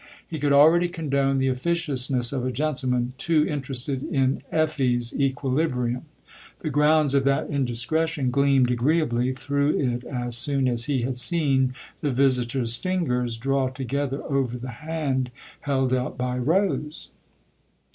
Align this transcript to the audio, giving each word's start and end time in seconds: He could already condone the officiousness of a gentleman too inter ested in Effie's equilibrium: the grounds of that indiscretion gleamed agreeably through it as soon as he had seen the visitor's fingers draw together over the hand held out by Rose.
He 0.27 0.39
could 0.39 0.51
already 0.51 0.87
condone 0.87 1.37
the 1.37 1.49
officiousness 1.49 2.33
of 2.33 2.43
a 2.43 2.51
gentleman 2.51 3.13
too 3.19 3.43
inter 3.43 3.71
ested 3.75 4.09
in 4.11 4.41
Effie's 4.51 5.13
equilibrium: 5.13 6.05
the 6.61 6.71
grounds 6.71 7.13
of 7.13 7.23
that 7.25 7.51
indiscretion 7.51 8.31
gleamed 8.31 8.71
agreeably 8.71 9.31
through 9.31 9.77
it 9.79 10.03
as 10.05 10.35
soon 10.35 10.67
as 10.67 10.85
he 10.85 11.03
had 11.03 11.17
seen 11.17 11.75
the 12.01 12.09
visitor's 12.09 12.75
fingers 12.75 13.37
draw 13.37 13.69
together 13.69 14.23
over 14.23 14.57
the 14.57 14.69
hand 14.81 15.29
held 15.59 15.93
out 15.93 16.17
by 16.17 16.35
Rose. 16.35 17.09